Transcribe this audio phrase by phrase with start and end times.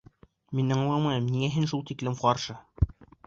[0.59, 2.57] Мин аңламайым, ниңә һин шул тиклем ҡаршы?